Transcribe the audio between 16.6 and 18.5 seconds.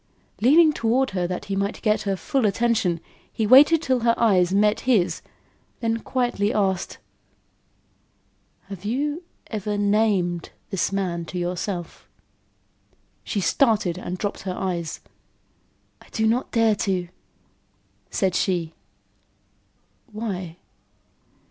to," said